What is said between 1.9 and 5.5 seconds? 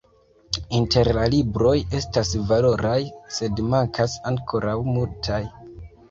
estas valoraj, sed mankas ankoraŭ multaj.